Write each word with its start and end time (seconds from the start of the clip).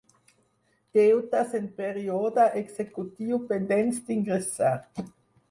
Deutes 0.99 1.53
en 1.59 1.67
període 1.81 2.47
executiu 2.63 3.41
pendents 3.53 4.01
d'ingressar. 4.09 4.75